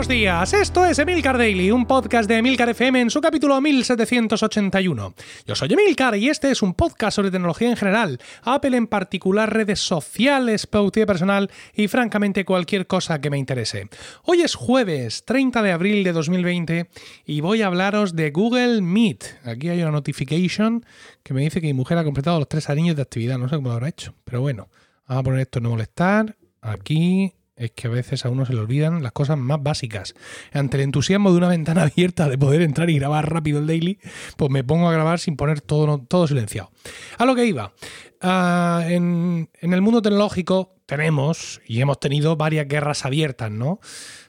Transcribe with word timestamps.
Buenos 0.00 0.16
días, 0.16 0.54
esto 0.54 0.86
es 0.86 0.98
Emilcar 0.98 1.36
Daily, 1.36 1.70
un 1.70 1.84
podcast 1.84 2.26
de 2.26 2.38
Emilcar 2.38 2.70
FM 2.70 3.02
en 3.02 3.10
su 3.10 3.20
capítulo 3.20 3.60
1781. 3.60 5.14
Yo 5.46 5.54
soy 5.54 5.70
Emilcar 5.70 6.16
y 6.16 6.30
este 6.30 6.50
es 6.50 6.62
un 6.62 6.72
podcast 6.72 7.16
sobre 7.16 7.30
tecnología 7.30 7.68
en 7.68 7.76
general, 7.76 8.18
Apple 8.42 8.78
en 8.78 8.86
particular, 8.86 9.52
redes 9.52 9.80
sociales, 9.80 10.66
productividad 10.66 11.06
personal 11.06 11.50
y 11.74 11.86
francamente 11.88 12.46
cualquier 12.46 12.86
cosa 12.86 13.20
que 13.20 13.28
me 13.28 13.36
interese. 13.36 13.90
Hoy 14.24 14.40
es 14.40 14.54
jueves 14.54 15.26
30 15.26 15.60
de 15.60 15.72
abril 15.72 16.02
de 16.02 16.12
2020 16.12 16.88
y 17.26 17.42
voy 17.42 17.60
a 17.60 17.66
hablaros 17.66 18.16
de 18.16 18.30
Google 18.30 18.80
Meet. 18.80 19.24
Aquí 19.44 19.68
hay 19.68 19.82
una 19.82 19.90
notification 19.90 20.82
que 21.22 21.34
me 21.34 21.42
dice 21.42 21.60
que 21.60 21.66
mi 21.66 21.74
mujer 21.74 21.98
ha 21.98 22.04
completado 22.04 22.38
los 22.38 22.48
tres 22.48 22.70
años 22.70 22.96
de 22.96 23.02
actividad, 23.02 23.36
no 23.36 23.50
sé 23.50 23.56
cómo 23.56 23.68
lo 23.68 23.74
habrá 23.74 23.90
hecho, 23.90 24.14
pero 24.24 24.40
bueno, 24.40 24.70
vamos 25.06 25.20
a 25.20 25.24
poner 25.24 25.40
esto 25.40 25.58
en 25.58 25.64
no 25.64 25.70
molestar, 25.70 26.36
aquí 26.62 27.34
es 27.60 27.72
que 27.72 27.86
a 27.86 27.90
veces 27.90 28.24
a 28.24 28.30
uno 28.30 28.46
se 28.46 28.54
le 28.54 28.60
olvidan 28.60 29.02
las 29.02 29.12
cosas 29.12 29.36
más 29.36 29.62
básicas. 29.62 30.14
Ante 30.52 30.78
el 30.78 30.84
entusiasmo 30.84 31.30
de 31.30 31.36
una 31.36 31.48
ventana 31.48 31.82
abierta 31.94 32.28
de 32.28 32.38
poder 32.38 32.62
entrar 32.62 32.88
y 32.90 32.98
grabar 32.98 33.30
rápido 33.30 33.60
el 33.60 33.66
daily, 33.66 33.98
pues 34.36 34.50
me 34.50 34.64
pongo 34.64 34.88
a 34.88 34.92
grabar 34.92 35.20
sin 35.20 35.36
poner 35.36 35.60
todo, 35.60 35.98
todo 35.98 36.26
silenciado. 36.26 36.70
A 37.18 37.26
lo 37.26 37.34
que 37.34 37.44
iba. 37.44 37.72
Ah, 38.20 38.84
en, 38.86 39.48
el 39.60 39.80
mundo 39.80 40.02
tecnológico 40.02 40.74
tenemos 40.84 41.60
y 41.66 41.80
hemos 41.80 41.98
tenido 42.00 42.36
varias 42.36 42.68
guerras 42.68 43.06
abiertas, 43.06 43.50
¿no? 43.50 43.80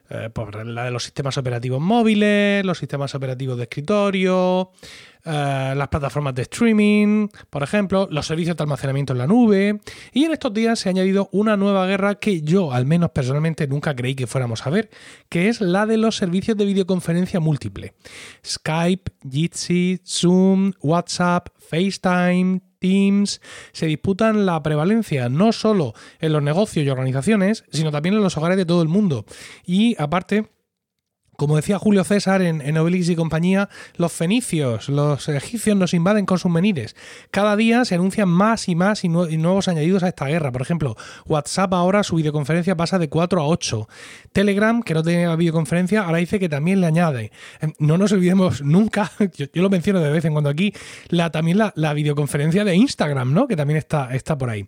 Eh, 0.10 0.30
por 0.30 0.66
la 0.66 0.86
de 0.86 0.92
los 0.92 1.04
sistemas 1.04 1.38
operativos 1.38 1.82
móviles, 1.82 2.66
los 2.66 2.78
sistemas 2.78 3.16
operativos 3.16 3.58
de 3.58 3.64
escritorio, 3.64 4.72
eh, 5.26 5.74
las 5.76 5.88
plataformas 5.88 6.36
de 6.36 6.42
streaming, 6.44 7.28
por 7.50 7.64
ejemplo, 7.64 8.08
los 8.12 8.28
servicios 8.28 8.58
de 8.58 8.64
almacenamiento 8.64 9.14
en 9.14 9.20
la 9.20 9.28
nube. 9.28 9.80
Y 10.14 10.26
en 10.26 10.34
estos 10.34 10.54
días 10.54 10.80
se 10.80 10.90
ha 10.90 10.92
añadido 10.92 11.30
una 11.32 11.56
nueva 11.58 11.86
guerra 11.86 12.16
que 12.16 12.42
yo, 12.42 12.74
al 12.74 12.86
menos 12.86 13.12
personalmente, 13.12 13.68
nunca 13.68 13.96
creí 13.96 14.16
que 14.16 14.28
fuéramos 14.28 14.66
a 14.68 14.70
ver, 14.70 14.90
que 15.30 15.48
es 15.48 15.62
la 15.62 15.86
de 15.86 15.98
los 15.98 16.18
servicios 16.18 16.58
de 16.58 16.66
videoconferencia 16.66 17.40
múltiple. 17.40 17.94
Skype, 18.46 19.12
Jitsi, 19.30 20.02
Zoom, 20.06 20.74
WhatsApp, 20.82 21.50
FaceTime, 21.58 22.62
Teams, 22.82 23.42
se 23.72 23.86
disputan 23.86 24.46
la 24.46 24.62
prevalencia 24.64 25.30
no 25.30 25.54
solo 25.54 25.94
en 26.20 26.34
los 26.34 26.42
negocios 26.42 26.86
y 26.86 26.90
organizaciones, 26.90 27.64
sino 27.72 27.92
también 27.92 28.16
en 28.16 28.24
los 28.24 28.36
hogares 28.36 28.58
de 28.58 28.66
todo 28.66 28.82
el 28.82 28.90
mundo. 28.90 29.24
Y 29.66 29.96
aparte, 30.02 30.48
como 31.42 31.56
decía 31.56 31.80
Julio 31.80 32.04
César 32.04 32.44
en, 32.44 32.62
en, 32.62 32.78
Obelix 32.78 33.10
y 33.10 33.16
compañía, 33.16 33.68
los 33.98 34.14
fenicios, 34.14 34.90
los 34.90 35.28
egipcios 35.28 35.76
nos 35.76 35.96
invaden 35.96 36.28
con 36.28 36.38
sus 36.38 36.52
menires. 36.52 36.96
Cada 37.32 37.56
día 37.56 37.84
se 37.84 37.96
anuncian 37.96 38.30
más 38.30 38.70
y 38.70 38.76
más 38.76 39.04
y, 39.04 39.10
nuevos 39.10 39.68
añadidos 39.68 40.04
a 40.04 40.10
esta 40.10 40.28
guerra. 40.28 40.52
Por 40.52 40.62
ejemplo, 40.62 40.96
WhatsApp 41.26 41.74
ahora 41.74 42.04
su 42.04 42.18
videoconferencia 42.18 42.78
pasa 42.78 43.00
de 43.00 43.10
4 43.10 43.42
a 43.42 43.48
8. 43.48 43.90
Telegram, 44.34 44.84
que 44.84 44.94
no 44.94 45.02
tenía 45.02 45.36
videoconferencia, 45.36 46.04
ahora 46.04 46.20
dice 46.20 46.40
que 46.40 46.48
también 46.48 46.80
le 46.80 46.86
añade. 46.86 47.32
Em, 47.60 47.74
no 47.80 47.98
nos 47.98 48.12
olvidemos 48.12 48.62
nunca, 48.62 49.12
yo, 49.36 49.48
lo 49.56 49.72
menciono 49.72 50.00
de 50.00 50.12
vez 50.12 50.24
en 50.26 50.34
cuando 50.34 50.52
aquí, 50.52 50.76
la, 51.08 51.32
también 51.32 51.58
la, 51.58 51.94
videoconferencia 51.96 52.64
de 52.64 52.76
Instagram, 52.76 53.34
¿no? 53.34 53.48
Que 53.48 53.56
también 53.56 53.78
está, 53.78 54.14
está 54.14 54.38
por 54.38 54.52
ahí. 54.52 54.68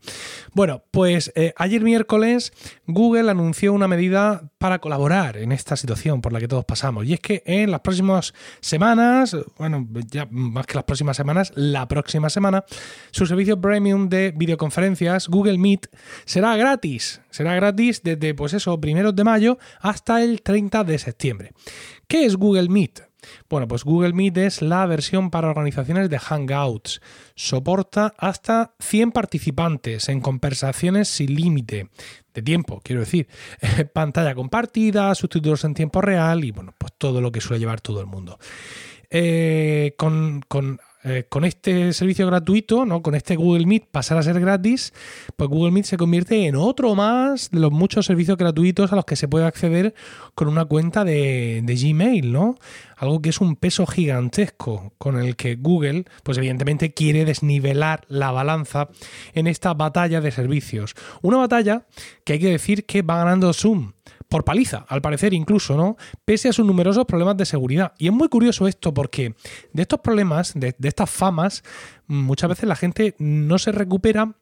Bueno, 0.54 0.86
pues 0.90 1.32
eh, 1.36 1.54
ayer 1.56 1.82
miércoles 1.82 2.52
Google 2.88 3.30
anunció 3.30 3.74
una 3.74 3.88
medida 3.88 4.50
para 4.58 4.80
colaborar 4.80 5.38
en 5.38 5.52
esta 5.52 5.76
situación 5.76 6.22
por 6.22 6.34
la 6.34 6.40
que 6.40 6.48
todos 6.48 6.63
pasamos. 6.64 7.06
Y 7.06 7.14
es 7.14 7.20
que 7.20 7.44
en 7.46 7.72
las 7.72 7.82
próximas 7.82 8.34
semanas, 8.60 9.36
bueno, 9.58 9.88
ya 10.10 10.28
más 10.30 10.66
que 10.66 10.76
las 10.76 10.84
próximas 10.84 11.18
semanas, 11.18 11.52
la 11.56 11.88
próxima 11.88 12.30
semana, 12.30 12.64
su 13.12 13.26
servicio 13.26 13.60
premium 13.60 14.10
de 14.10 14.34
videoconferencias, 14.36 15.28
Google 15.28 15.58
Meet, 15.58 15.88
será 16.26 16.56
gratis. 16.58 17.22
Será 17.30 17.56
gratis 17.56 18.02
desde, 18.04 18.34
pues 18.34 18.54
eso, 18.54 18.80
primeros 18.80 19.16
de 19.16 19.24
mayo 19.24 19.58
hasta 19.80 20.24
el 20.24 20.42
30 20.42 20.84
de 20.84 20.98
septiembre. 21.00 21.52
¿Qué 22.08 22.26
es 22.26 22.36
Google 22.36 22.70
Meet? 22.70 23.13
Bueno, 23.50 23.68
pues 23.68 23.84
Google 23.84 24.14
Meet 24.14 24.38
es 24.38 24.62
la 24.62 24.86
versión 24.86 25.30
para 25.30 25.50
organizaciones 25.50 26.10
de 26.10 26.20
Hangouts. 26.20 27.02
Soporta 27.36 28.14
hasta 28.18 28.76
100 28.80 29.12
participantes 29.12 30.10
en 30.10 30.22
conversaciones 30.22 31.08
sin 31.08 31.36
límite 31.36 31.90
de 32.34 32.42
tiempo, 32.42 32.82
quiero 32.84 33.02
decir. 33.02 33.28
Pantalla 33.94 34.36
compartida, 34.36 35.14
subtítulos 35.16 35.64
en 35.64 35.74
tiempo 35.74 36.02
real 36.02 36.44
y 36.44 36.52
bueno, 36.52 36.74
pues 36.78 36.94
todo 36.98 37.22
lo 37.22 37.32
que 37.32 37.42
suele 37.42 37.60
llevar 37.60 37.82
todo 37.82 38.00
el 38.00 38.08
mundo. 38.08 38.40
Eh, 39.10 39.94
con, 39.98 40.42
con 40.48 40.80
eh, 41.06 41.26
con 41.28 41.44
este 41.44 41.92
servicio 41.92 42.26
gratuito, 42.28 42.86
¿no? 42.86 43.02
con 43.02 43.14
este 43.14 43.36
Google 43.36 43.66
Meet 43.66 43.88
pasar 43.88 44.18
a 44.18 44.24
ser 44.24 44.40
gratis, 44.40 44.94
pues 45.36 45.50
Google 45.50 45.72
Meet 45.72 45.86
se 45.86 45.98
convierte 45.98 46.46
en 46.48 46.56
otro 46.56 46.96
más 46.96 47.52
de 47.52 47.60
los 47.60 47.72
muchos 47.72 48.06
servicios 48.06 48.38
gratuitos 48.38 48.94
a 48.94 48.96
los 48.96 49.04
que 49.04 49.18
se 49.18 49.28
puede 49.28 49.46
acceder 49.46 49.94
con 50.34 50.48
una 50.48 50.64
cuenta 50.64 51.04
de, 51.04 51.62
de 51.64 51.76
Gmail, 51.76 52.32
¿no? 52.32 52.56
Algo 52.96 53.22
que 53.22 53.30
es 53.30 53.42
un 53.42 53.58
peso 53.58 53.86
gigantesco 53.86 54.94
con 54.98 55.20
el 55.20 55.36
que 55.36 55.56
Google, 55.56 56.06
pues 56.24 56.38
evidentemente 56.38 56.94
quiere 56.94 57.26
desnivelar 57.26 58.06
la 58.08 58.32
balanza 58.32 58.88
en 59.34 59.48
esta 59.48 59.74
batalla 59.74 60.22
de 60.22 60.32
servicios. 60.32 60.96
Una 61.22 61.38
batalla 61.38 61.86
que 62.24 62.34
hay 62.34 62.40
que 62.40 62.52
decir 62.52 62.86
que 62.86 63.02
va 63.02 63.18
ganando 63.18 63.52
Zoom 63.52 63.92
por 64.34 64.46
paliza, 64.46 64.84
al 64.90 65.00
parecer 65.00 65.32
incluso, 65.36 65.78
¿no? 65.78 65.96
Pese 66.26 66.50
a 66.50 66.54
sus 66.54 66.66
numerosos 66.66 67.06
problemas 67.06 67.38
de 67.38 67.46
seguridad. 67.46 67.94
Y 68.00 68.08
es 68.08 68.14
muy 68.14 68.30
curioso 68.30 68.68
esto 68.68 68.92
porque 68.92 69.36
de 69.74 69.82
estos 69.84 70.00
problemas, 70.00 70.54
de, 70.56 70.76
estas 70.82 71.08
famas, 71.12 71.64
muchas 72.08 72.50
veces 72.50 72.68
la 72.68 72.76
gente 72.76 73.14
no 73.20 73.60
se 73.60 73.72
recupera 73.72 74.36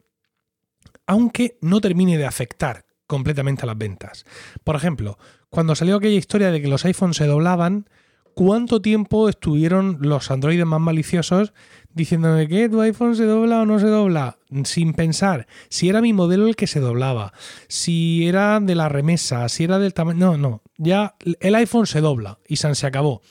aunque 1.06 1.58
no 1.60 1.82
termine 1.82 2.16
de 2.16 2.24
afectar 2.24 2.86
completamente 3.06 3.64
a 3.64 3.66
las 3.66 3.76
ventas. 3.76 4.24
Por 4.64 4.76
ejemplo, 4.76 5.18
cuando 5.50 5.74
salió 5.74 5.96
aquella 5.96 6.16
historia 6.16 6.50
de 6.50 6.62
que 6.62 6.68
los 6.68 6.86
iPhones 6.86 7.18
se 7.18 7.26
doblaban, 7.26 7.86
¿cuánto 8.34 8.80
tiempo 8.80 9.28
estuvieron 9.28 9.98
los 10.00 10.30
androides 10.30 10.66
más 10.66 10.80
maliciosos 10.80 11.52
diciéndome 11.94 12.48
que 12.48 12.68
tu 12.68 12.80
iPhone 12.80 13.14
se 13.16 13.24
dobla 13.24 13.60
o 13.60 13.66
no 13.66 13.78
se 13.78 13.86
dobla? 13.86 14.38
Sin 14.64 14.94
pensar 14.94 15.46
si 15.68 15.88
era 15.88 16.00
mi 16.00 16.12
modelo 16.12 16.46
el 16.46 16.56
que 16.56 16.66
se 16.66 16.80
doblaba, 16.80 17.32
si 17.68 18.26
era 18.26 18.60
de 18.60 18.74
la 18.74 18.88
remesa, 18.88 19.48
si 19.48 19.64
era 19.64 19.78
del 19.78 19.94
tamaño... 19.94 20.18
No, 20.18 20.36
no, 20.36 20.62
ya 20.76 21.16
el 21.40 21.54
iPhone 21.54 21.86
se 21.86 22.00
dobla 22.00 22.38
y 22.46 22.56
se 22.56 22.86
acabó. 22.86 23.22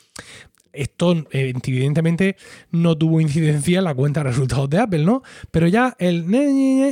Esto 0.73 1.13
eh, 1.31 1.53
evidentemente 1.63 2.37
no 2.71 2.97
tuvo 2.97 3.21
incidencia 3.21 3.79
en 3.79 3.83
la 3.83 3.93
cuenta 3.93 4.21
de 4.21 4.29
resultados 4.29 4.69
de 4.69 4.79
Apple, 4.79 5.03
¿no? 5.03 5.23
Pero 5.51 5.67
ya 5.67 5.95
el 5.99 6.25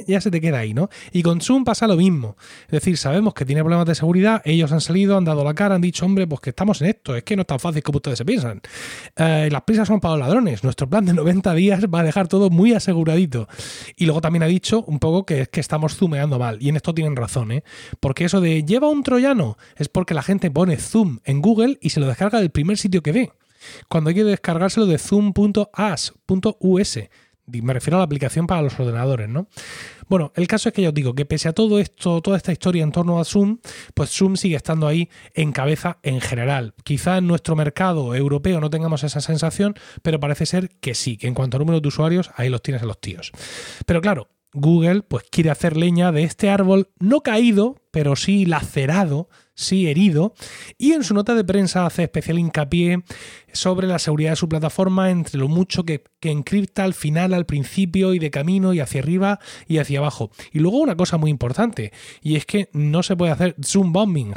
ya 0.08 0.22
se 0.22 0.32
te 0.32 0.42
queda 0.42 0.60
ahí, 0.60 0.74
¿no? 0.74 0.90
Y 1.12 1.24
con 1.24 1.42
Zoom 1.42 1.64
pasa 1.64 1.88
lo 1.88 1.96
mismo. 1.96 2.36
Es 2.66 2.72
decir, 2.72 2.98
sabemos 2.98 3.34
que 3.34 3.46
tiene 3.46 3.62
problemas 3.62 3.86
de 3.86 3.96
seguridad, 3.96 4.42
ellos 4.46 4.72
han 4.72 4.82
salido, 4.82 5.18
han 5.18 5.26
dado 5.26 5.44
la 5.44 5.54
cara, 5.54 5.76
han 5.76 5.82
dicho, 5.82 6.06
hombre, 6.06 6.28
pues 6.28 6.42
que 6.42 6.50
estamos 6.50 6.82
en 6.82 6.90
esto, 6.90 7.16
es 7.16 7.24
que 7.24 7.36
no 7.36 7.42
es 7.42 7.48
tan 7.48 7.60
fácil 7.60 7.82
como 7.84 7.98
ustedes 7.98 8.18
se 8.18 8.26
piensan. 8.26 8.62
Eh, 9.16 9.50
las 9.52 9.62
prisas 9.64 9.88
son 9.88 10.00
para 10.00 10.16
los 10.16 10.28
ladrones, 10.28 10.64
nuestro 10.64 10.90
plan 10.90 11.06
de 11.06 11.14
90 11.14 11.54
días 11.54 11.86
va 11.86 12.02
a 12.02 12.04
dejar 12.04 12.28
todo 12.28 12.50
muy 12.50 12.74
aseguradito. 12.74 13.48
Y 13.96 14.06
luego 14.06 14.22
también 14.22 14.44
ha 14.44 14.48
dicho 14.48 14.84
un 14.84 15.00
poco 15.00 15.26
que 15.26 15.42
es 15.42 15.50
que 15.50 15.60
estamos 15.60 15.96
zoomeando 15.96 16.40
mal, 16.40 16.58
y 16.62 16.70
en 16.70 16.76
esto 16.76 16.94
tienen 16.94 17.16
razón, 17.16 17.52
¿eh? 17.52 17.64
Porque 18.00 18.26
eso 18.26 18.42
de 18.42 18.64
lleva 18.64 18.90
un 18.90 19.04
troyano 19.04 19.58
es 19.76 19.90
porque 19.90 20.14
la 20.14 20.24
gente 20.24 20.52
pone 20.52 20.78
Zoom 20.78 21.20
en 21.24 21.42
Google 21.42 21.78
y 21.82 21.90
se 21.90 22.00
lo 22.00 22.08
descarga 22.08 22.40
del 22.40 22.52
primer 22.52 22.78
sitio 22.78 23.02
que 23.02 23.12
ve 23.12 23.32
cuando 23.88 24.10
hay 24.10 24.16
que 24.16 24.24
descargárselo 24.24 24.86
de 24.86 24.98
zoom.as.us. 24.98 27.00
Me 27.52 27.74
refiero 27.74 27.98
a 27.98 28.00
la 28.00 28.06
aplicación 28.06 28.46
para 28.46 28.62
los 28.62 28.80
ordenadores, 28.80 29.28
¿no? 29.28 29.48
Bueno, 30.08 30.32
el 30.36 30.48
caso 30.48 30.70
es 30.70 30.76
que 30.76 30.84
ya 30.84 30.90
os 30.90 30.94
digo 30.94 31.16
que 31.16 31.26
pese 31.26 31.50
a 31.50 31.54
todo 31.54 31.80
esto, 31.80 32.22
toda 32.22 32.38
esta 32.38 32.52
historia 32.52 32.84
en 32.84 32.92
torno 32.92 33.20
a 33.20 33.26
Zoom, 33.26 33.60
pues 33.94 34.12
Zoom 34.12 34.36
sigue 34.36 34.56
estando 34.56 34.88
ahí 34.88 35.10
en 35.34 35.52
cabeza 35.52 35.98
en 36.04 36.22
general. 36.22 36.74
Quizá 36.84 37.18
en 37.18 37.28
nuestro 37.28 37.56
mercado 37.56 38.16
europeo 38.16 38.60
no 38.60 38.70
tengamos 38.70 39.04
esa 39.04 39.22
sensación, 39.22 39.76
pero 40.02 40.20
parece 40.20 40.46
ser 40.46 40.70
que 40.80 40.94
sí, 40.94 41.18
que 41.18 41.28
en 41.28 41.34
cuanto 41.34 41.58
a 41.58 41.60
número 41.60 41.80
de 41.80 41.88
usuarios, 41.88 42.32
ahí 42.36 42.50
los 42.50 42.62
tienes 42.62 42.84
a 42.84 42.86
los 42.86 43.00
tíos. 43.00 43.32
Pero 43.86 44.02
claro, 44.02 44.30
Google 44.54 45.04
pues 45.04 45.26
quiere 45.30 45.50
hacer 45.50 45.78
leña 45.78 46.12
de 46.12 46.24
este 46.24 46.50
árbol 46.50 46.90
no 47.00 47.22
caído, 47.22 47.76
pero 47.92 48.16
sí 48.16 48.46
lacerado, 48.46 49.30
sí 49.54 49.88
herido, 49.88 50.34
y 50.78 50.94
en 50.94 51.04
su 51.04 51.14
nota 51.14 51.36
de 51.36 51.44
prensa 51.44 51.86
hace 51.86 52.04
especial 52.04 52.40
hincapié 52.40 53.04
sobre 53.54 53.88
la 53.88 54.00
seguridad 54.00 54.32
de 54.32 54.36
su 54.38 54.50
plataforma 54.50 55.12
entre 55.12 55.40
lo 55.40 55.48
mucho 55.48 55.84
que, 55.84 56.04
que 56.20 56.32
encripta 56.32 56.84
al 56.84 56.94
final, 56.94 57.34
al 57.34 57.46
principio 57.46 58.14
y 58.14 58.20
de 58.20 58.32
camino 58.32 58.74
y 58.74 58.80
hacia 58.80 59.02
arriba 59.02 59.40
y 59.68 59.78
hacia 59.78 60.00
abajo. 60.00 60.32
Y 60.52 60.60
luego 60.60 60.80
una 60.80 60.96
cosa 60.96 61.18
muy 61.18 61.30
importante, 61.30 61.92
y 62.22 62.36
es 62.36 62.46
que 62.46 62.70
no 62.74 63.04
se 63.04 63.16
puede 63.16 63.32
hacer 63.32 63.56
zoom 63.64 63.92
bombing. 63.92 64.34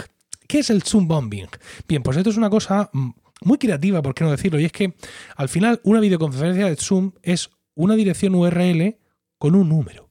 ¿Qué 0.47 0.59
es 0.59 0.71
el 0.71 0.83
zoom 0.83 1.09
bombing? 1.09 1.49
Bien, 1.89 2.03
pues 2.03 2.17
esto 2.17 2.31
es 2.31 2.37
una 2.37 2.51
cosa 2.51 2.91
mm, 2.93 3.11
muy 3.45 3.59
creativa, 3.59 4.03
por 4.03 4.15
qué 4.15 4.25
no 4.25 4.31
decirlo, 4.31 4.61
y 4.61 4.65
es 4.65 4.73
que 4.73 4.95
al 5.37 5.49
final 5.49 5.81
una 5.85 6.01
videoconferencia 6.01 6.67
de 6.67 6.77
Zoom 6.77 7.13
es 7.23 7.51
una 7.75 7.95
dirección 7.95 8.35
URL 8.35 8.99
con 9.39 9.55
un 9.55 9.69
número. 9.69 10.02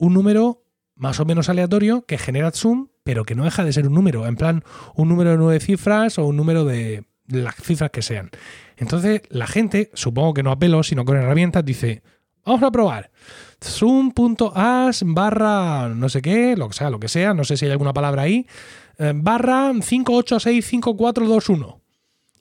Un 0.00 0.14
número 0.14 0.64
más 0.96 1.20
o 1.20 1.24
menos 1.24 1.48
aleatorio 1.48 2.04
que 2.06 2.18
genera 2.18 2.50
Zoom, 2.50 2.88
pero 3.04 3.24
que 3.24 3.34
no 3.34 3.44
deja 3.44 3.64
de 3.64 3.72
ser 3.72 3.86
un 3.86 3.94
número, 3.94 4.26
en 4.26 4.36
plan 4.36 4.64
un 4.94 5.08
número 5.08 5.30
de 5.30 5.36
nueve 5.36 5.60
cifras 5.60 6.18
o 6.18 6.26
un 6.26 6.36
número 6.36 6.64
de 6.64 7.04
las 7.28 7.54
cifras 7.56 7.90
que 7.90 8.02
sean. 8.02 8.30
Entonces 8.76 9.22
la 9.28 9.46
gente, 9.46 9.90
supongo 9.94 10.34
que 10.34 10.42
no 10.42 10.50
a 10.50 10.58
pelo, 10.58 10.82
sino 10.82 11.04
con 11.04 11.16
herramientas, 11.16 11.64
dice, 11.64 12.02
Vamos 12.44 12.62
a 12.62 12.70
probar. 12.70 13.10
Zoom.as 13.62 15.02
barra 15.04 15.90
no 15.90 16.08
sé 16.08 16.22
qué, 16.22 16.56
lo 16.56 16.68
que 16.68 16.74
sea, 16.74 16.88
lo 16.90 16.98
que 16.98 17.08
sea, 17.08 17.34
no 17.34 17.44
sé 17.44 17.58
si 17.58 17.66
hay 17.66 17.72
alguna 17.72 17.92
palabra 17.92 18.22
ahí, 18.22 18.46
eh, 18.98 19.12
barra 19.14 19.70
5865421 19.72 21.79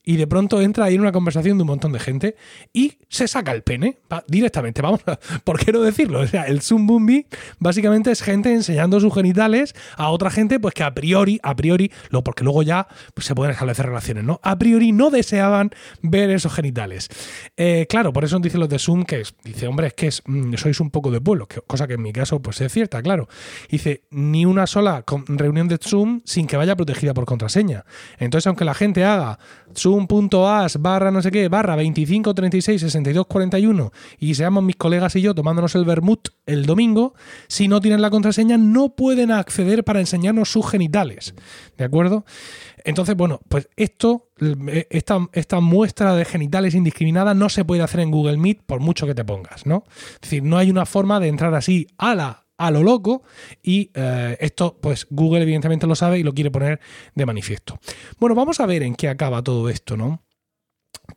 y 0.03 0.17
de 0.17 0.27
pronto 0.27 0.61
entra 0.61 0.85
ahí 0.85 0.95
en 0.95 1.01
una 1.01 1.11
conversación 1.11 1.57
de 1.57 1.63
un 1.63 1.67
montón 1.67 1.91
de 1.91 1.99
gente 1.99 2.35
y 2.73 2.97
se 3.09 3.27
saca 3.27 3.51
el 3.51 3.63
pene 3.63 3.99
directamente. 4.27 4.81
Vamos, 4.81 5.01
a, 5.05 5.19
¿por 5.43 5.59
qué 5.59 5.71
no 5.71 5.81
decirlo? 5.81 6.21
O 6.21 6.27
sea, 6.27 6.43
el 6.43 6.61
Zoom 6.61 6.87
Bumbi 6.87 7.27
básicamente 7.59 8.11
es 8.11 8.21
gente 8.21 8.53
enseñando 8.53 8.99
sus 8.99 9.13
genitales 9.13 9.75
a 9.97 10.09
otra 10.09 10.29
gente, 10.29 10.59
pues 10.59 10.73
que 10.73 10.83
a 10.83 10.93
priori, 10.93 11.39
a 11.43 11.55
priori, 11.55 11.91
lo, 12.09 12.23
porque 12.23 12.43
luego 12.43 12.63
ya 12.63 12.87
pues, 13.13 13.27
se 13.27 13.35
pueden 13.35 13.51
establecer 13.51 13.85
relaciones, 13.85 14.23
¿no? 14.23 14.39
A 14.43 14.57
priori 14.57 14.91
no 14.91 15.09
deseaban 15.09 15.71
ver 16.01 16.29
esos 16.29 16.53
genitales. 16.53 17.09
Eh, 17.57 17.85
claro, 17.89 18.13
por 18.13 18.23
eso 18.23 18.39
dicen 18.39 18.59
los 18.59 18.69
de 18.69 18.79
Zoom 18.79 19.03
que 19.03 19.21
es, 19.21 19.35
dice, 19.43 19.67
hombre, 19.67 19.87
es 19.87 19.93
que 19.93 20.09
mm, 20.25 20.55
sois 20.55 20.79
un 20.79 20.91
poco 20.91 21.11
de 21.11 21.21
pueblo, 21.21 21.47
cosa 21.67 21.87
que 21.87 21.93
en 21.93 22.01
mi 22.01 22.13
caso 22.13 22.41
pues 22.41 22.61
es 22.61 22.71
cierta, 22.71 23.01
claro. 23.01 23.27
Dice, 23.69 24.03
ni 24.11 24.45
una 24.45 24.67
sola 24.67 25.03
reunión 25.27 25.67
de 25.67 25.77
Zoom 25.77 26.21
sin 26.25 26.47
que 26.47 26.57
vaya 26.57 26.75
protegida 26.75 27.13
por 27.13 27.25
contraseña. 27.25 27.85
Entonces, 28.17 28.47
aunque 28.47 28.65
la 28.65 28.73
gente 28.73 29.03
haga 29.03 29.39
Zoom 29.75 29.88
zoom.as 29.89 30.77
barra 30.81 31.09
no 31.09 31.21
sé 31.21 31.31
qué, 31.31 31.47
barra 31.49 31.75
25 31.75 32.33
36 32.33 32.81
62 32.81 33.25
41 33.25 33.91
y 34.19 34.35
seamos 34.35 34.63
mis 34.63 34.75
colegas 34.75 35.15
y 35.15 35.21
yo 35.21 35.33
tomándonos 35.33 35.73
el 35.75 35.85
vermut 35.85 36.29
el 36.45 36.65
domingo, 36.65 37.13
si 37.47 37.67
no 37.67 37.81
tienen 37.81 38.01
la 38.01 38.09
contraseña 38.09 38.57
no 38.57 38.95
pueden 38.95 39.31
acceder 39.31 39.83
para 39.83 39.99
enseñarnos 39.99 40.51
sus 40.51 40.69
genitales. 40.69 41.33
¿De 41.77 41.85
acuerdo? 41.85 42.25
Entonces, 42.83 43.15
bueno, 43.15 43.39
pues 43.49 43.69
esto, 43.75 44.29
esta, 44.89 45.27
esta 45.33 45.59
muestra 45.59 46.15
de 46.15 46.25
genitales 46.25 46.75
indiscriminada 46.75 47.33
no 47.33 47.49
se 47.49 47.65
puede 47.65 47.81
hacer 47.81 48.01
en 48.01 48.11
Google 48.11 48.37
Meet 48.37 48.63
por 48.65 48.79
mucho 48.79 49.05
que 49.05 49.15
te 49.15 49.25
pongas, 49.25 49.65
¿no? 49.65 49.83
Es 50.15 50.21
decir, 50.21 50.43
no 50.43 50.57
hay 50.57 50.69
una 50.69 50.85
forma 50.85 51.19
de 51.19 51.27
entrar 51.27 51.53
así 51.55 51.87
a 51.97 52.15
la 52.15 52.48
a 52.59 52.71
lo 52.71 52.83
loco 52.83 53.23
y 53.63 53.89
eh, 53.93 54.37
esto 54.41 54.77
pues 54.79 55.07
Google 55.09 55.41
evidentemente 55.41 55.87
lo 55.87 55.95
sabe 55.95 56.19
y 56.19 56.23
lo 56.23 56.33
quiere 56.33 56.51
poner 56.51 56.79
de 57.15 57.25
manifiesto. 57.25 57.79
Bueno, 58.19 58.35
vamos 58.35 58.59
a 58.59 58.65
ver 58.65 58.83
en 58.83 58.95
qué 58.95 59.07
acaba 59.07 59.41
todo 59.41 59.69
esto, 59.69 59.95
¿no? 59.95 60.23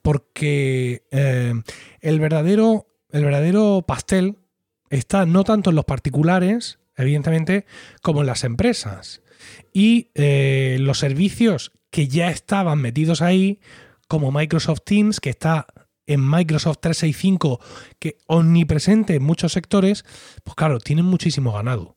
Porque 0.02 1.04
eh, 1.10 1.52
el, 2.00 2.20
verdadero, 2.20 2.86
el 3.10 3.24
verdadero 3.24 3.84
pastel 3.86 4.38
está 4.88 5.26
no 5.26 5.42
tanto 5.42 5.70
en 5.70 5.76
los 5.76 5.84
particulares, 5.84 6.78
evidentemente, 6.96 7.66
como 8.02 8.20
en 8.20 8.28
las 8.28 8.44
empresas. 8.44 9.20
Y 9.72 10.10
eh, 10.14 10.76
los 10.80 11.00
servicios 11.00 11.72
que 11.90 12.06
ya 12.06 12.30
estaban 12.30 12.80
metidos 12.80 13.20
ahí, 13.20 13.60
como 14.06 14.30
Microsoft 14.30 14.82
Teams, 14.84 15.18
que 15.18 15.30
está 15.30 15.66
en 16.06 16.28
Microsoft 16.28 16.78
365 16.80 17.60
que 17.98 18.18
omnipresente 18.26 19.14
en 19.16 19.22
muchos 19.22 19.52
sectores, 19.52 20.04
pues 20.44 20.54
claro, 20.54 20.78
tienen 20.78 21.04
muchísimo 21.04 21.52
ganado. 21.52 21.96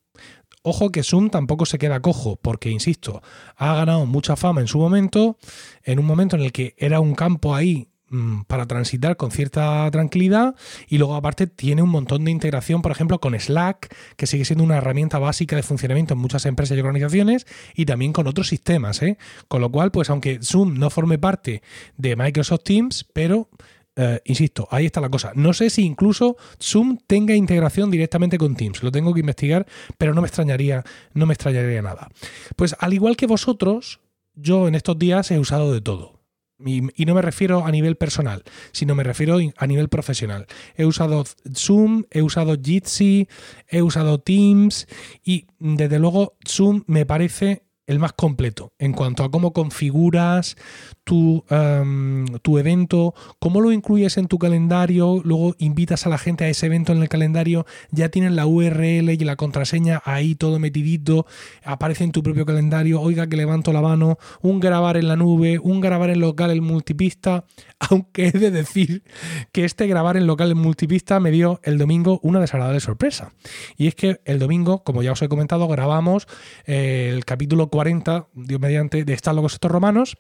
Ojo 0.68 0.92
que 0.92 1.04
Zoom 1.04 1.30
tampoco 1.30 1.68
se 1.68 1.78
queda 1.78 2.02
cojo, 2.02 2.40
porque, 2.42 2.72
insisto, 2.72 3.22
ha 3.56 3.76
ganado 3.76 4.08
mucha 4.08 4.36
fama 4.36 4.62
en 4.62 4.68
su 4.68 4.80
momento, 4.80 5.38
en 5.84 6.00
un 6.00 6.06
momento 6.06 6.36
en 6.36 6.42
el 6.42 6.52
que 6.52 6.74
era 6.80 7.00
un 7.00 7.14
campo 7.14 7.54
ahí 7.54 7.88
mm, 8.10 8.46
para 8.48 8.66
transitar 8.66 9.16
con 9.16 9.30
cierta 9.30 9.88
tranquilidad 9.92 10.56
y 10.88 10.98
luego 10.98 11.14
aparte 11.14 11.46
tiene 11.46 11.84
un 11.84 11.90
montón 11.90 12.26
de 12.26 12.32
integración, 12.32 12.82
por 12.82 12.92
ejemplo, 12.92 13.20
con 13.22 13.40
Slack, 13.40 13.96
que 14.16 14.26
sigue 14.26 14.44
siendo 14.44 14.64
una 14.64 14.78
herramienta 14.78 15.20
básica 15.20 15.56
de 15.56 15.62
funcionamiento 15.62 16.16
en 16.16 16.20
muchas 16.20 16.48
empresas 16.48 16.76
y 16.76 16.80
organizaciones 16.80 17.46
y 17.76 17.86
también 17.86 18.12
con 18.12 18.26
otros 18.26 18.48
sistemas. 18.48 19.04
¿eh? 19.04 19.20
Con 19.48 19.62
lo 19.62 19.72
cual, 19.72 19.92
pues 19.92 20.10
aunque 20.10 20.40
Zoom 20.42 20.80
no 20.80 20.90
forme 20.90 21.20
parte 21.20 21.62
de 21.96 22.16
Microsoft 22.16 22.64
Teams, 22.64 23.06
pero 23.14 23.50
eh, 23.96 24.22
insisto, 24.26 24.68
ahí 24.72 24.86
está 24.86 25.00
la 25.02 25.10
cosa. 25.10 25.32
No 25.36 25.54
sé 25.54 25.70
si 25.70 25.84
incluso 25.84 26.38
Zoom 26.62 26.98
tenga 27.08 27.36
integración 27.36 27.92
directamente 27.92 28.38
con 28.38 28.56
Teams. 28.56 28.84
Lo 28.84 28.92
tengo 28.92 29.14
que 29.14 29.22
investigar, 29.22 29.66
pero 29.98 30.14
no 30.14 30.22
me 30.22 30.28
extrañaría, 30.28 30.84
no 31.14 31.26
me 31.26 31.34
extrañaría 31.34 31.82
nada. 31.82 32.10
Pues 32.56 32.76
al 32.80 32.94
igual 32.94 33.16
que 33.16 33.28
vosotros, 33.28 34.02
yo 34.34 34.68
en 34.68 34.76
estos 34.76 35.00
días 35.00 35.32
he 35.32 35.40
usado 35.40 35.74
de 35.74 35.82
todo. 35.82 36.16
Y, 36.58 36.82
no 37.06 37.14
me 37.14 37.22
refiero 37.22 37.66
a 37.66 37.72
nivel 37.72 37.98
personal, 37.98 38.44
sino 38.72 38.96
me 38.96 39.04
refiero 39.04 39.40
a 39.58 39.68
nivel 39.68 39.90
profesional. 39.90 40.48
He 40.78 40.86
usado 40.86 41.26
Zoom, 41.54 42.06
he 42.12 42.22
usado 42.22 42.56
Jitsi, 42.62 43.28
he 43.68 43.82
usado 43.82 44.20
Teams 44.20 44.88
y 45.24 45.48
desde 45.60 46.00
luego 46.00 46.38
Zoom 46.48 46.84
me 46.88 47.06
parece 47.06 47.64
el 47.88 48.00
más 48.00 48.14
completo 48.14 48.74
en 48.80 48.94
cuanto 48.94 49.24
a 49.24 49.32
cómo 49.32 49.54
configuras 49.54 50.56
tu, 51.04 51.44
em, 51.50 52.26
tu, 52.42 52.58
evento, 52.58 53.14
cómo 53.40 53.62
lo 53.62 53.72
incluyes 53.72 54.18
en 54.18 54.28
tu 54.28 54.40
calendario, 54.40 55.22
luego 55.24 55.56
invitas 55.60 56.06
a 56.06 56.10
la 56.10 56.18
gente 56.18 56.46
a 56.46 56.50
ese 56.50 56.66
evento 56.66 56.94
en 56.94 57.02
el 57.02 57.10
calendario, 57.10 57.66
ya 57.92 58.10
tienen 58.10 58.36
la 58.36 58.48
URL 58.48 59.10
y 59.10 59.18
la 59.18 59.36
contraseña 59.36 60.02
ahí 60.04 60.34
todo 60.34 60.58
metidito, 60.58 61.28
aparece 61.64 62.04
en 62.04 62.12
tu 62.12 62.24
propio 62.24 62.46
calendario, 62.46 63.02
oiga 63.02 63.28
que 63.28 63.38
levanto 63.38 63.72
la 63.72 63.82
mano, 63.82 64.18
un 64.42 64.60
grabar 64.60 64.98
en 64.98 65.08
la 65.08 65.16
nube, 65.16 65.60
un 65.60 65.80
grabar 65.80 66.10
en 66.10 66.22
local 66.22 66.52
en 66.52 66.64
multipista, 66.64 67.46
aunque 67.80 68.28
he 68.28 68.32
de 68.32 68.50
decir 68.50 69.04
que 69.52 69.64
este 69.64 69.86
grabar 69.86 70.18
en 70.18 70.26
local 70.26 70.52
en 70.52 70.58
multipista 70.58 71.20
me 71.20 71.30
dio 71.30 71.60
el 71.64 71.78
domingo 71.78 72.20
una 72.24 72.40
desagradable 72.40 72.80
sorpresa. 72.80 73.32
Y 73.78 73.88
es 73.88 73.96
que 73.96 74.22
el 74.26 74.40
domingo, 74.40 74.84
como 74.84 75.04
ya 75.04 75.12
os 75.12 75.22
he 75.22 75.30
comentado, 75.30 75.68
grabamos 75.68 76.28
eh, 76.66 77.12
el 77.14 77.26
capítulo 77.26 77.70
40, 77.76 78.30
Dios 78.34 78.62
mediante, 78.62 79.04
de 79.04 79.14
Están 79.14 79.36
locos 79.36 79.56
estos 79.56 79.70
romanos. 79.70 80.18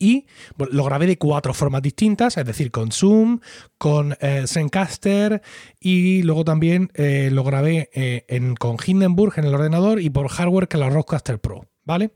Y 0.00 0.26
lo 0.58 0.84
grabé 0.84 1.06
de 1.06 1.16
cuatro 1.16 1.54
formas 1.54 1.82
distintas, 1.82 2.36
es 2.36 2.44
decir, 2.44 2.72
con 2.72 2.90
Zoom, 2.90 3.40
con 3.78 4.16
eh, 4.20 4.44
Zencaster 4.46 5.40
y 5.80 6.22
luego 6.24 6.44
también 6.44 6.90
eh, 6.94 7.30
lo 7.32 7.44
grabé 7.44 7.90
eh, 7.94 8.24
en, 8.28 8.56
con 8.56 8.76
Hindenburg 8.84 9.34
en 9.38 9.44
el 9.44 9.54
ordenador 9.54 10.00
y 10.00 10.10
por 10.10 10.28
hardware 10.28 10.68
que 10.68 10.78
la 10.78 10.90
Rodecaster 10.90 11.40
Pro, 11.40 11.68
¿vale? 11.84 12.12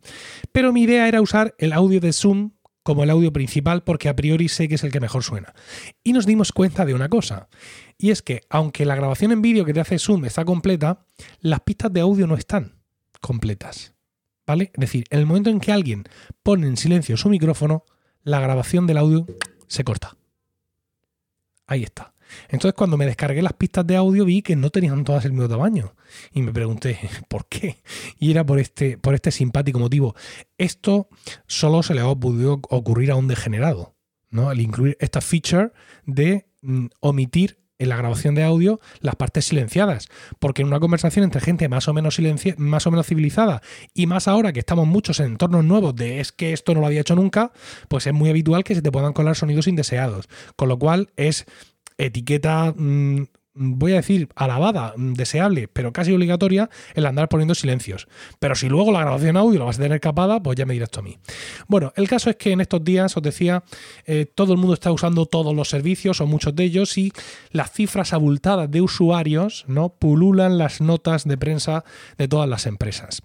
Pero 0.51 0.73
mi 0.73 0.83
idea 0.83 1.09
era 1.09 1.21
usar 1.21 1.55
el 1.59 1.73
audio 1.73 2.01
de 2.01 2.13
Zoom 2.13 2.51
como 2.83 3.05
el 3.05 3.11
audio 3.11 3.33
principal 3.33 3.85
porque 3.85 4.09
a 4.09 4.17
priori 4.17 4.49
sé 4.49 4.69
que 4.69 4.75
es 4.75 4.85
el 4.85 4.91
que 4.91 5.01
mejor 5.01 5.23
suena. 5.23 5.55
Y 6.03 6.13
nos 6.13 6.27
dimos 6.27 6.53
cuenta 6.53 6.85
de 6.85 6.95
una 6.95 7.09
cosa, 7.09 7.49
y 7.97 8.11
es 8.11 8.23
que 8.23 8.43
aunque 8.51 8.85
la 8.85 8.97
grabación 8.97 9.31
en 9.31 9.43
vídeo 9.43 9.65
que 9.65 9.73
te 9.73 9.81
hace 9.81 9.99
Zoom 9.99 10.25
está 10.25 10.45
completa, 10.45 11.07
las 11.41 11.61
pistas 11.61 11.93
de 11.93 12.01
audio 12.01 12.27
no 12.27 12.35
están 12.35 12.83
completas. 13.21 13.95
Es 14.61 14.71
decir, 14.77 15.05
en 15.11 15.21
el 15.21 15.27
momento 15.27 15.51
en 15.51 15.61
que 15.61 15.73
alguien 15.73 16.05
pone 16.43 16.67
en 16.67 16.77
silencio 16.77 17.17
su 17.17 17.29
micrófono, 17.29 17.85
la 18.23 18.41
grabación 18.41 18.87
del 18.87 18.99
audio 18.99 19.27
se 19.67 19.85
corta. 19.85 20.17
Ahí 21.67 21.83
está. 21.83 22.13
Entonces 22.49 22.75
cuando 22.75 22.97
me 22.97 23.07
descargué 23.07 23.43
las 23.43 23.53
pistas 23.53 23.87
de 23.87 23.97
audio 23.97 24.25
vi 24.25 24.43
que 24.43 24.57
no 24.57 24.71
tenían 24.71 25.05
todas 25.05 25.25
el 25.25 25.33
mismo 25.33 25.49
tamaño. 25.49 25.95
Y 26.33 26.43
me 26.43 26.53
pregunté, 26.53 26.99
¿por 27.29 27.47
qué? 27.47 27.83
Y 28.19 28.31
era 28.31 28.45
por 28.45 28.59
este, 28.59 28.99
por 28.99 29.15
este 29.15 29.31
simpático 29.31 29.79
motivo. 29.79 30.15
Esto 30.59 31.09
solo 31.47 31.83
se 31.83 31.95
le 31.95 32.01
ha 32.01 32.15
podido 32.15 32.61
ocurrir 32.69 33.11
a 33.11 33.17
un 33.17 33.29
degenerado, 33.29 33.95
¿no? 34.31 34.49
Al 34.49 34.61
incluir 34.61 34.97
esta 35.01 35.21
feature 35.21 35.73
de 36.05 36.47
mm, 36.63 36.87
omitir 37.01 37.62
en 37.83 37.89
la 37.89 37.97
grabación 37.97 38.35
de 38.35 38.45
audio 38.45 38.81
las 39.01 39.17
partes 39.17 39.47
silenciadas, 39.47 40.09
porque 40.39 40.63
en 40.63 40.69
una 40.69 40.81
conversación 40.81 41.25
entre 41.25 41.41
gente 41.41 41.69
más 41.69 41.89
o 41.89 41.95
menos 41.95 42.19
más 42.57 42.87
o 42.87 42.91
menos 42.91 43.07
civilizada 43.07 43.63
y 43.95 44.07
más 44.07 44.29
ahora 44.29 44.53
que 44.53 44.61
estamos 44.61 44.87
muchos 44.87 45.21
en 45.21 45.27
entornos 45.27 45.65
nuevos 45.65 45.95
de 45.97 46.21
es 46.21 46.33
que 46.33 46.53
esto 46.53 46.75
no 46.75 46.81
lo 46.81 46.87
había 46.87 47.01
hecho 47.01 47.17
nunca, 47.17 47.53
pues 47.89 48.07
es 48.07 48.13
muy 48.13 48.31
habitual 48.31 48.65
que 48.65 48.75
se 48.75 48.83
te 48.83 48.93
puedan 48.93 49.13
colar 49.13 49.37
sonidos 49.37 49.67
indeseados, 49.67 50.29
con 50.57 50.69
lo 50.69 50.79
cual 50.79 51.11
es 51.17 51.47
etiqueta 51.99 52.73
mm, 52.77 53.25
voy 53.55 53.93
a 53.93 53.97
decir, 53.97 54.29
alabada, 54.35 54.95
deseable, 54.97 55.69
pero 55.69 55.93
casi 55.93 56.13
obligatoria, 56.13 56.71
el 56.95 57.07
andar 57.07 57.29
poniendo 57.29 57.55
silencios. 57.55 58.09
Pero 58.39 58.55
si 58.55 58.69
luego 58.69 58.93
la 58.93 59.01
grabación 59.01 59.37
audio 59.37 59.59
la 59.59 59.67
vas 59.67 59.79
a 59.79 59.83
tener 59.83 60.01
capada, 60.01 60.43
pues 60.43 60.57
ya 60.57 60.67
me 60.67 60.75
dirás 60.75 60.91
a 60.97 61.03
mí. 61.03 61.19
Bueno, 61.69 61.93
el 61.97 62.09
caso 62.09 62.31
es 62.31 62.37
que 62.37 62.53
en 62.53 62.61
estos 62.61 62.83
días, 62.83 63.17
os 63.17 63.23
decía, 63.23 63.63
eh, 64.07 64.27
todo 64.27 64.53
el 64.53 64.59
mundo 64.59 64.75
está 64.75 64.91
usando 64.91 65.27
todos 65.27 65.55
los 65.55 65.69
servicios 65.69 66.21
o 66.21 66.27
muchos 66.27 66.55
de 66.55 66.65
ellos 66.65 66.97
y 66.99 67.13
las 67.51 67.73
cifras 67.73 68.13
abultadas 68.13 68.71
de 68.71 68.81
usuarios 68.81 69.65
no 69.69 69.95
pululan 69.95 70.59
las 70.59 70.81
notas 70.81 71.25
de 71.25 71.37
prensa 71.37 71.85
de 72.19 72.29
todas 72.29 72.49
las 72.49 72.67
empresas. 72.67 73.23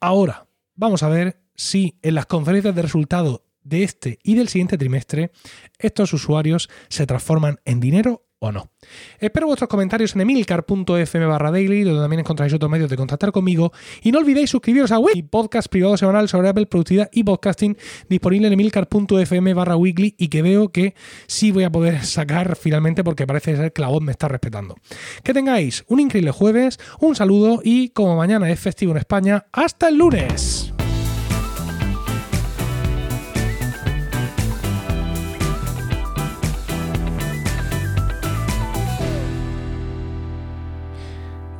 Ahora, 0.00 0.46
vamos 0.74 1.02
a 1.02 1.08
ver 1.08 1.40
si 1.54 1.98
en 2.02 2.14
las 2.14 2.26
conferencias 2.26 2.74
de 2.74 2.82
resultado 2.82 3.44
de 3.62 3.82
este 3.82 4.18
y 4.22 4.34
del 4.34 4.48
siguiente 4.48 4.78
trimestre 4.78 5.30
estos 5.78 6.12
usuarios 6.12 6.70
se 6.88 7.06
transforman 7.06 7.60
en 7.64 7.80
dinero 7.80 8.27
o 8.40 8.52
no. 8.52 8.70
Espero 9.18 9.46
vuestros 9.46 9.68
comentarios 9.68 10.14
en 10.14 10.20
emilcar.fm 10.20 11.26
barra 11.26 11.50
daily, 11.50 11.82
donde 11.82 12.00
también 12.00 12.20
encontráis 12.20 12.52
otros 12.52 12.70
medios 12.70 12.88
de 12.88 12.96
contactar 12.96 13.32
conmigo. 13.32 13.72
Y 14.02 14.12
no 14.12 14.18
olvidéis 14.18 14.50
suscribiros 14.50 14.92
a 14.92 15.00
mi 15.00 15.22
podcast 15.22 15.68
privado 15.68 15.96
semanal 15.96 16.28
sobre 16.28 16.48
Apple, 16.48 16.66
productividad 16.66 17.08
y 17.12 17.24
podcasting, 17.24 17.76
disponible 18.08 18.46
en 18.46 18.52
emilcar.fm 18.52 19.54
weekly 19.54 20.14
y 20.18 20.28
que 20.28 20.42
veo 20.42 20.68
que 20.68 20.94
sí 21.26 21.50
voy 21.50 21.64
a 21.64 21.70
poder 21.70 22.04
sacar 22.04 22.56
finalmente 22.56 23.04
porque 23.04 23.26
parece 23.26 23.56
ser 23.56 23.72
que 23.72 23.82
la 23.82 23.88
voz 23.88 24.02
me 24.02 24.12
está 24.12 24.28
respetando. 24.28 24.76
Que 25.22 25.34
tengáis 25.34 25.84
un 25.88 26.00
increíble 26.00 26.30
jueves, 26.30 26.78
un 27.00 27.14
saludo 27.14 27.60
y 27.62 27.90
como 27.90 28.16
mañana 28.16 28.50
es 28.50 28.60
festivo 28.60 28.92
en 28.92 28.98
España, 28.98 29.46
hasta 29.52 29.88
el 29.88 29.96
lunes. 29.96 30.72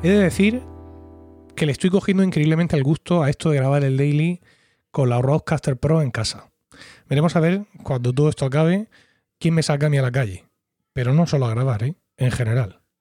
He 0.01 0.07
de 0.07 0.19
decir 0.19 0.63
que 1.57 1.65
le 1.65 1.73
estoy 1.73 1.89
cogiendo 1.89 2.23
increíblemente 2.23 2.77
el 2.77 2.83
gusto 2.83 3.21
a 3.21 3.29
esto 3.29 3.49
de 3.49 3.57
grabar 3.57 3.83
el 3.83 3.97
daily 3.97 4.39
con 4.91 5.09
la 5.09 5.21
Rodecaster 5.21 5.75
Pro 5.75 6.01
en 6.01 6.09
casa. 6.09 6.51
Veremos 7.09 7.35
a 7.35 7.41
ver, 7.41 7.65
cuando 7.83 8.13
todo 8.13 8.29
esto 8.29 8.45
acabe, 8.45 8.87
quién 9.39 9.55
me 9.55 9.61
saca 9.61 9.87
a 9.87 9.89
mí 9.89 9.97
a 9.97 10.01
la 10.01 10.13
calle. 10.13 10.45
Pero 10.93 11.13
no 11.13 11.27
solo 11.27 11.47
a 11.47 11.49
grabar, 11.49 11.83
¿eh? 11.83 11.95
En 12.15 12.31
general. 12.31 12.78